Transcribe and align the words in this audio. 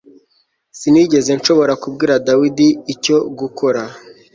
Sinigeze 0.79 1.31
nshobora 1.39 1.73
kubwira 1.83 2.13
David 2.27 2.57
icyo 2.93 3.17
gukora 3.39 3.81